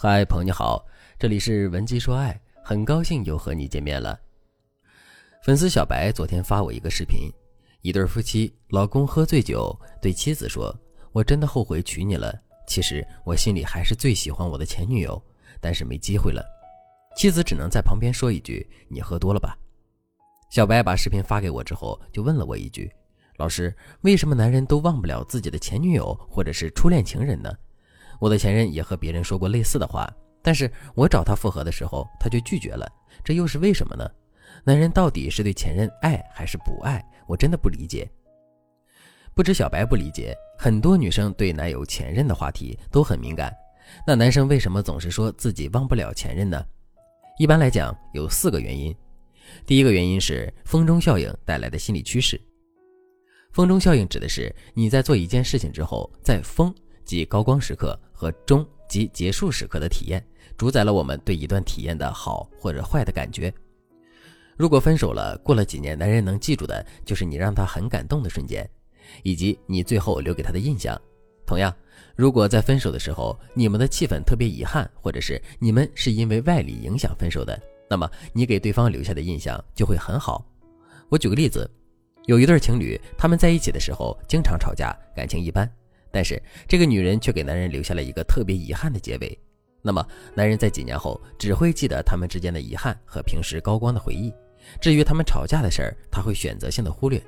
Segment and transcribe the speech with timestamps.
[0.00, 0.86] 嗨，朋友你好，
[1.18, 4.16] 这里是文姬说爱，很高兴又和你见面了。
[5.42, 7.28] 粉丝小白昨天发我一个视频，
[7.82, 10.72] 一对夫妻，老公喝醉酒对妻子说
[11.10, 12.32] ：“我真的后悔娶你了，
[12.64, 15.20] 其实我心里还是最喜欢我的前女友，
[15.60, 16.44] 但是没机会了。”
[17.18, 19.58] 妻子只能在旁边说一句：“你喝多了吧？”
[20.48, 22.88] 小白把视频发给我之后，就问了我一句
[23.36, 27.52] ：“老师，为什么男人都忘不了自己的前女友或者是初恋情人呢？”
[28.18, 32.90] 我的前任也和别人说过类似的话，但是我找他复合的时候，他就拒绝了，
[33.22, 34.08] 这又是为什么呢？
[34.64, 37.04] 男人到底是对前任爱还是不爱？
[37.26, 38.10] 我真的不理解。
[39.34, 43.54] 不止小白不理解，很多女生对男友前任的话题都很敏感。
[44.06, 46.60] 那男生为什么总是说自己忘不了前任呢？
[47.38, 48.94] 一般来讲有四个原因。
[49.64, 52.40] 第一个原因是风中效应带来的心理趋势。
[53.52, 56.74] 风中效应指的是你在做一件事情之后，在风。
[57.04, 60.20] 即高光时刻和终及结束时刻的体验，
[60.56, 63.52] 主宰了我们对一段体验的好或者坏的感觉。
[64.56, 68.68] 如果分手了，过了几年，男人能记住的就是你让他很感动的瞬间，
[69.22, 71.00] 以及你最后留给他的印象。
[71.46, 71.72] 同样，
[72.16, 77.56] 如果在分手的时候，你们的气氛特别遗憾，或者是你们是因为外力影响分手的，
[77.88, 80.44] 那么你给对方留下的印象就会很好。
[81.08, 81.70] 我举个例子，
[82.26, 85.70] 有一对情侣，他们在一起的时候经常吵架，感情一般。
[86.10, 89.38] 但是这个女人却给男人留下了一个特别遗憾的结尾。
[89.80, 94.32] 那么，男人在几年后只会记得他们之间的遗憾和平时高光的回忆。
[94.80, 97.22] 至于他们吵架的事儿，他会选择性的忽略。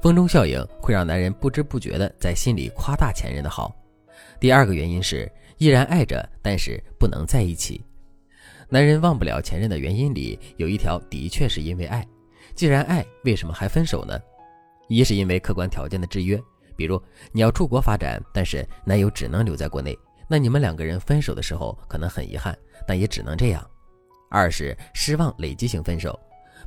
[0.00, 3.74] 风中效应会让男人不知不觉的在心里夸大前任的好。
[4.38, 7.84] 第二个原因是依然爱着，但是不能在一起。
[8.68, 12.06] 男人忘不了前任的原因里有一条，的确是因为爱。
[12.54, 14.18] 既然爱，为什么还分手呢？
[14.88, 16.40] 一是因为客观条件的制约。
[16.80, 16.98] 比如
[17.30, 19.94] 你要出国发展，但是男友只能留在国内，
[20.26, 22.56] 那你们两个人分手的时候可能很遗憾，
[22.88, 23.62] 但也只能这样。
[24.30, 26.18] 二是失望累积型分手，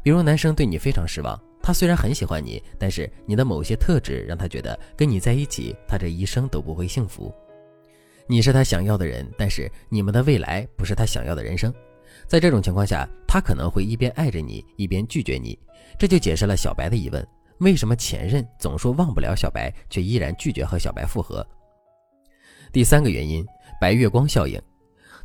[0.04, 7.34] 比如男生对你非常失望，他虽然很喜欢你，但是你的某些特质让他觉得跟你在一起，他这一生都不会幸福。
[8.28, 11.74] 你是他想要的人，但是你们的未来不是他想要的人生。
[12.28, 15.58] 在这种情况下，他可能会一边爱着你，一边拒绝你，
[15.98, 17.28] 这就解释了小白的疑问。
[17.60, 21.46] 为什么前任总说忘不了小白，却依然拒绝和小白复合？
[22.72, 23.46] 第三个原因，
[23.80, 24.62] 白月光效应。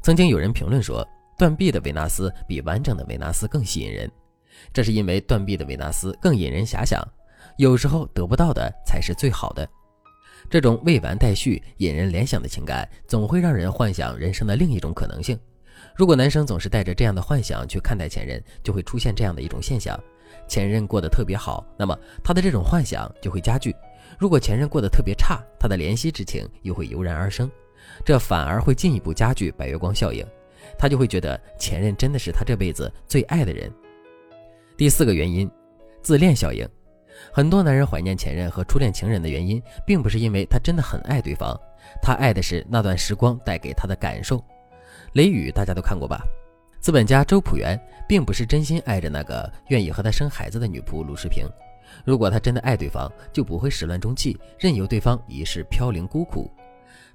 [0.03, 1.07] 曾经有人评论说，
[1.37, 4.11] 断臂的维纳斯比完整的维纳斯更吸引人，
[4.73, 7.03] 这是因为断臂的维纳斯更引人遐想。
[7.57, 9.69] 有时候得不到的才是最好的。
[10.49, 15.39] 这种未完待续、引人联想的情感，总会让人幻想人生的另一种可能性。
[15.97, 19.99] 如果男生总是带着这样的幻想去看待前任，就会出现这样的一种现象。
[20.47, 23.73] 前任过得特别好，那么他的这种幻想就会加剧；
[24.19, 27.51] 如果前任过得特别差，他的怜惜之情又会油然而生，
[28.05, 30.27] 这反而会进一步加剧白月光效应，
[30.79, 33.73] 他就会觉得前任真的是他这辈子最爱的人。
[34.77, 35.51] 第四个原因，
[36.03, 36.69] 自恋效应。
[37.33, 41.59] 很多男人怀念前任和初恋情人的原因，并不是因为他真的很爱对方，
[42.01, 44.43] 他爱的是那段时光带给他的感受。
[45.15, 46.23] 雷雨大家都看过吧？
[46.81, 47.79] 资本家周朴园
[48.09, 51.45] 并不是真心爱着那个愿意和他生孩子的女仆鲁世平。
[52.05, 56.51] 如果他真的爱对方，就不会始乱终弃，任由对方一世飘零孤苦。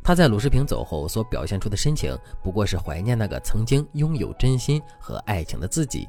[0.04, 6.08] 他在鲁世平走后所表现出的深情，不过是怀念那个曾经拥有真心和爱情的自己。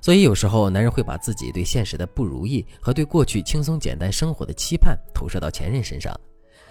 [0.00, 6.18] 所以有时候，男人会把自己对现实的不如意和对过去轻松简单生活的期盼投射到前任身上。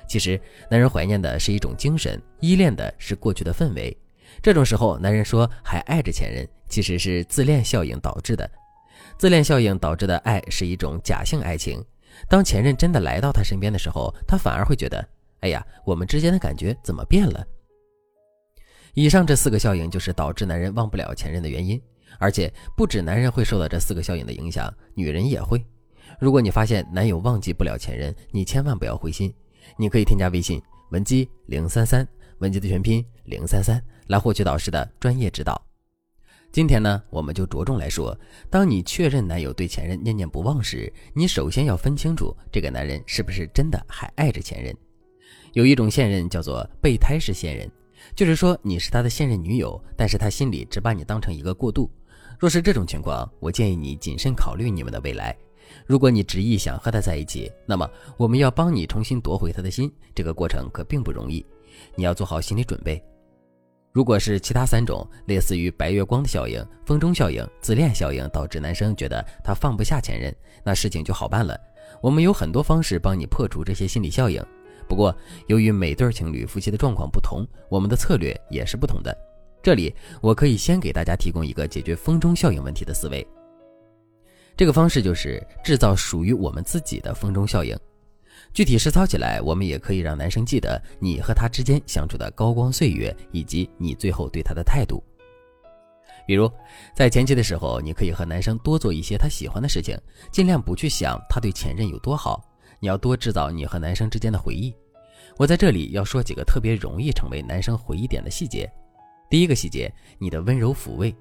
[0.08, 0.42] 其实，
[0.72, 3.96] 男人怀念的是一种精神，依恋的是过去的氛围。
[4.42, 8.50] 这种时候，男人说还爱着前任，其实是自恋效应导致的。
[9.18, 11.84] 自恋效应导致的爱是一种假性爱情。
[12.28, 15.06] 当前任真的来到他身边的时候，他反而会觉得，
[15.42, 17.46] 哎呀，我们之间的感觉怎么变了？
[18.94, 21.82] 以上这四个效应就是导致男人忘不了前任的原因。
[22.18, 25.64] 而且不止男人会受到这四个效应的影响，女人也会。
[26.20, 29.34] 如果你发现男友忘记不了前任，你千万不要灰心，
[29.78, 30.60] 你可以添加微信
[30.90, 32.06] 文姬零三三。
[32.40, 35.62] 文姬的全拼零三三，来获取导师的专业指导。
[36.52, 38.18] 今天呢，我们就着重来说，
[38.50, 44.76] 当你确认男友对前任念念不忘时，你首先要分清楚这个男人是不是真的还爱着前任。
[45.54, 47.70] 有一种现任叫做备胎式现任，
[48.16, 51.92] 就是说你是他的现任女友，但是他心里只把你当成一个过渡。
[52.40, 55.36] 若是这种情况，我建议你谨慎考虑你们的未来。
[55.86, 57.88] 如果你执意想和他在一起，那么
[58.18, 61.46] 我们要帮你重新夺回他的心，这个过程可并不容易。
[61.96, 63.02] 你要做好心理准备。
[63.92, 70.34] 如果是其他三种，类似于白月光的效应、风中效应、自恋效应，导致男生觉得他放不下前任，
[70.64, 71.60] 那事情就好办了。
[72.02, 74.42] 我们有很多方式帮你破除这些心理效应。
[74.88, 75.16] 不过，
[75.48, 79.16] 由于每对情侣夫妻的状况不同，我们的策略也是不同的。
[79.62, 83.28] 这里我可以先给大家提供一个解决风中效应问题的思维。
[84.56, 87.76] 这个方式就是制造属于我们自己的风中效应。
[88.54, 95.04] 具体实操起来，我们也可以让男生记得你和他之间相处的高光岁月，以及你最后对他的态度。
[96.28, 96.52] 比如，
[96.96, 99.98] 在前期的时候，你可以和男生多做一些他喜欢的事情，
[100.32, 102.44] 尽量不去想他对前任有多好。
[102.80, 104.74] 你要多制造你和男生之间的回忆。
[105.38, 108.70] 我在这里要说几个特别容易成为男生回忆点的细节。
[109.30, 111.16] 第一个细节，你的温柔抚慰，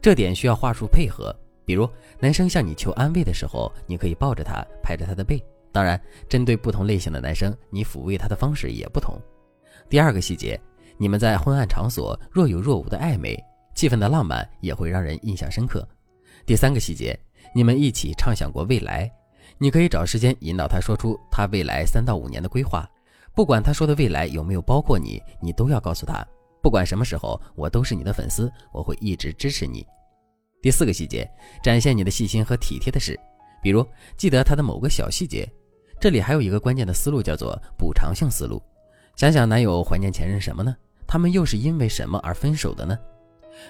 [0.00, 1.34] 这点需要话术配合。
[1.64, 1.88] 比如，
[2.18, 5.42] 男生向你求安慰的时候，你可以抱着他，拍着他的背。
[5.72, 9.18] 当然，针对不同类型的男生，你抚慰他的方式也不同。
[9.88, 10.60] 第二个细节，
[10.98, 13.36] 你们在昏暗场所若有若无的暧昧，
[13.74, 15.86] 气氛的浪漫也会让人印象深刻。
[16.44, 17.18] 第三个细节，
[17.54, 19.10] 你们一起畅想过未来，
[19.56, 22.88] 你可以找时间引导他说出他未来三到五年的规划，
[23.34, 26.22] 不管他说的未来有没有包括你，你都要告诉他，
[26.62, 29.86] 不管什么时候，我都是你的粉丝，我会一直支持你。
[30.60, 31.28] 第四个细节，
[31.62, 33.18] 展现你的细心和体贴的事，
[33.62, 33.86] 比如
[34.16, 35.48] 记得他的某个小细节。
[36.02, 38.60] 这里还有一个关键的思路，叫做补偿性思路。
[39.14, 40.74] 想想男友怀念前任什么呢？
[41.06, 42.98] 他们又是因为什么而分手的呢？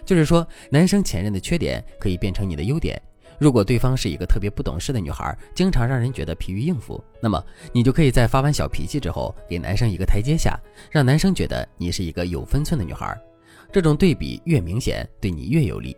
[0.02, 2.99] 就是说，男生前任的缺点可以变成你的优点。
[3.38, 10.58] 如果对方是一个特别不懂事的女孩，经常让人觉得疲于应付，那么你就可以在发完小脾气之后，给男生一个台阶下，
[10.90, 13.14] 让男生觉得你是一个有分寸的女孩。
[13.70, 15.94] 这种对比越明显，对你越有利。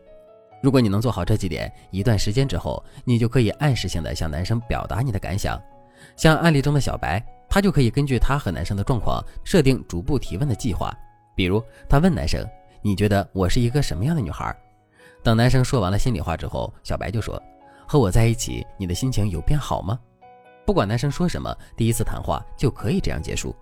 [0.61, 5.63] 如果你能做好这几点，一段时间之后，你就可以暗示性的向男生表达你的感想。
[6.17, 10.95] 像案例中的小白，他就可以根据他和男生的状况设定逐步提问的计划。
[11.37, 12.47] 比如，他问男生
[12.83, 14.55] ：“你觉得我是一个什么样的女孩？”
[15.23, 17.43] 等男生说完了心里话之后，小白就说
[17.89, 19.99] ：“和我在一起，你的心情有变好吗？”
[20.67, 23.55] 不管男生说什么，第一次谈话就可以这样结束。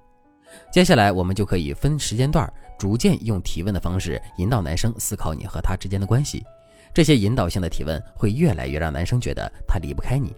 [0.71, 6.44] 接下来，我们就可以分时间段，逐渐用提问的方式引导男生思考你和他之间的关系。
[6.93, 10.37] 这些引导性的提问会越来越让男生觉得他离不开你。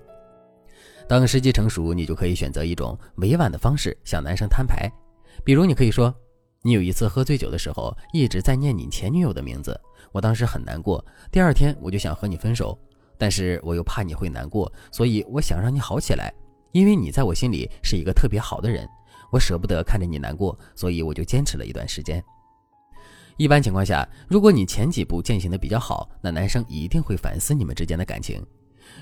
[1.06, 4.91] 等时机成熟，你就可以选择一种委婉的方式向男生摊牌，
[5.45, 6.15] 比如你可以说
[6.62, 9.79] ：“你有一次喝醉酒的时候，一直在念你前女友的名字，
[10.12, 12.79] 我当时很难过，第二天我就想和你分手，
[13.19, 16.33] 但是我又怕你会难过，所以我想让你好起来，
[16.73, 18.89] 因为你在我心里是一个特别好的人，
[19.31, 22.23] 我舍不得看着你难过，所以我就坚持了一段时间。”
[23.37, 28.41] 一般情况下，如果你前几步践行的比较好，那男生一定会反思你们之间的感情。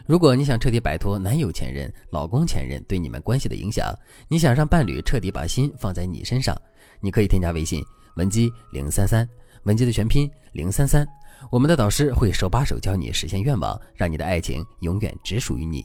[0.06, 3.94] 如果你想彻底摆脱男友前任、老公前任对你们关系的影响，
[4.29, 6.56] 你想让伴侣彻底把心放在你身上，
[7.00, 7.82] 你可以添加微信
[8.17, 9.29] 文姬零三三，
[9.64, 11.06] 文姬的全拼零三三，
[11.50, 15.84] 我们的导师会手把手教你实现愿望，让你的爱情永远只属于你。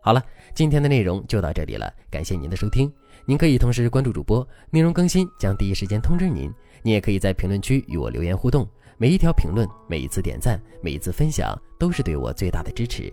[0.00, 0.22] 好了，
[0.54, 2.90] 今天的内容就到这里了，感谢您的收听。
[3.26, 6.50] 您可以同时关注主播，内容更新将第一时间通知您。
[6.82, 13.12] 你也可以在评论区与我留言互动，每一条评论、每一次点赞、每一次分享，都是对我最大的支持。